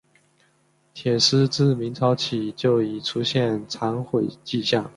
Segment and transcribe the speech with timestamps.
[0.95, 4.89] 铁狮自明朝起就已出现残毁迹象。